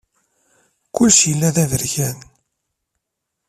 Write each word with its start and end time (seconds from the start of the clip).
Kullec 0.95 1.19
yella 1.29 1.55
d 1.55 1.57
aberkan. 1.63 2.17